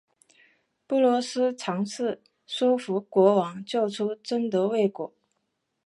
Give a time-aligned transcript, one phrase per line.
[0.87, 5.13] 布罗斯尝试说服国王救出贞德未果。